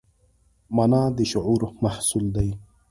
مانا 0.75 1.01
د 1.17 1.19
شعور 1.31 1.61
محصول 1.83 2.25
دی. 2.35 2.49